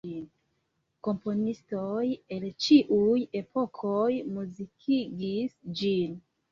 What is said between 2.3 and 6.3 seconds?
el ĉiuj epokoj muzikigis ĝin.